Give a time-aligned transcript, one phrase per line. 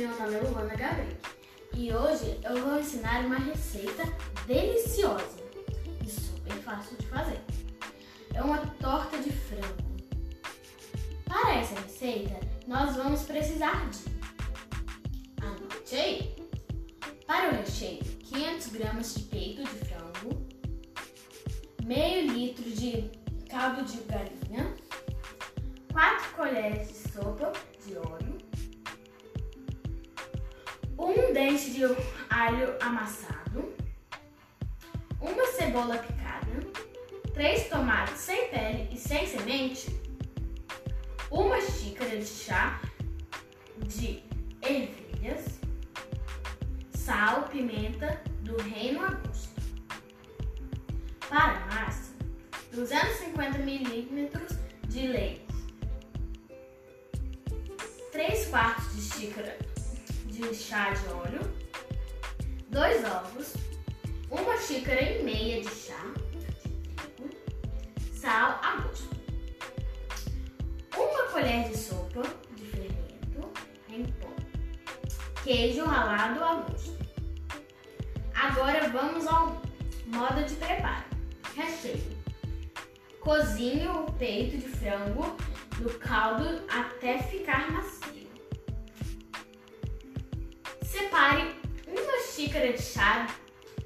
[0.00, 1.06] Gabriel
[1.74, 4.02] e hoje eu vou ensinar uma receita
[4.46, 5.36] deliciosa
[6.02, 7.38] e super fácil de fazer.
[8.32, 9.90] É uma torta de frango.
[11.26, 14.04] Para essa receita, nós vamos precisar de
[15.44, 16.36] anote aí.
[17.26, 20.46] Para o recheio, 500 gramas de peito de frango,
[21.84, 23.10] meio litro de
[23.50, 24.74] caldo de galinha,
[25.92, 27.52] 4 colheres de sopa
[27.84, 28.39] de óleo,
[31.00, 31.82] um dente de
[32.28, 33.74] alho amassado,
[35.18, 36.46] uma cebola picada,
[37.32, 39.98] três tomates sem pele e sem semente,
[41.30, 42.82] uma xícara de chá
[43.78, 44.22] de
[44.60, 45.58] ervilhas,
[46.90, 49.58] sal, pimenta do reino a gosto.
[51.30, 52.12] Para a massa,
[52.72, 55.46] 250 milímetros de leite,
[58.12, 59.49] 3 quartos de xícara
[60.40, 61.40] de chá de óleo,
[62.70, 63.54] dois ovos,
[64.30, 66.02] uma xícara e meia de chá
[68.14, 69.16] sal a gosto,
[70.96, 72.22] uma colher de sopa
[72.56, 73.50] de fermento
[73.88, 74.28] em pó,
[75.42, 76.98] queijo ralado a gosto.
[78.34, 79.60] Agora vamos ao
[80.06, 81.04] modo de preparo.
[81.54, 82.18] Recheio.
[83.20, 85.36] Cozinhe o peito de frango
[85.78, 88.09] no caldo até ficar macio.
[90.90, 91.54] Separe
[91.86, 93.28] uma xícara de chá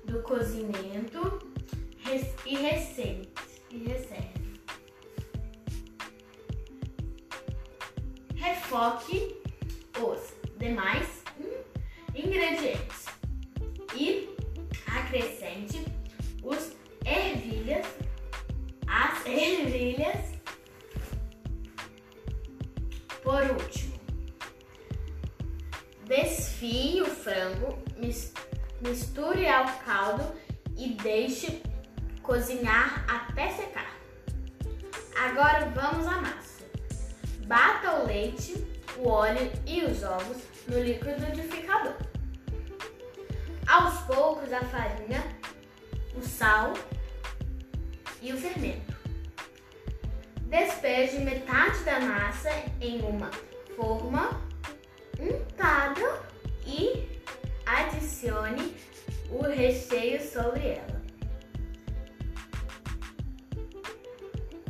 [0.04, 1.38] do cozimento
[3.70, 4.60] e reserve.
[8.36, 9.36] Refoque
[10.00, 11.22] os demais
[12.14, 13.04] ingredientes
[13.94, 14.34] e
[14.86, 15.84] acrescente
[16.42, 16.72] os
[17.04, 17.86] ervilhas,
[18.86, 20.32] as ervilhas.
[23.22, 23.94] Por último,
[26.64, 27.78] desfie o frango,
[28.80, 30.34] misture ao caldo
[30.76, 31.62] e deixe
[32.22, 33.94] cozinhar até secar.
[35.16, 36.64] Agora vamos à massa.
[37.46, 38.66] Bata o leite,
[38.98, 41.96] o óleo e os ovos no liquidificador.
[43.66, 45.22] Aos poucos a farinha,
[46.16, 46.72] o sal
[48.22, 48.94] e o fermento.
[50.46, 52.50] Despeje metade da massa
[52.80, 53.30] em uma
[53.76, 54.53] forma
[59.54, 61.02] recheio sobre ela.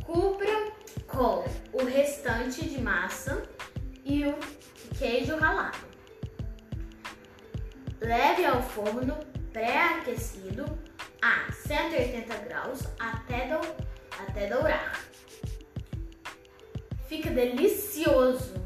[0.03, 0.71] Cubra
[1.07, 3.43] com o restante de massa
[4.03, 4.35] e o
[4.97, 5.77] queijo ralado.
[7.99, 9.17] Leve ao forno
[9.51, 10.65] pré-aquecido
[11.21, 13.59] a 180 graus até, do,
[14.19, 15.01] até dourar.
[17.07, 18.64] Fica delicioso!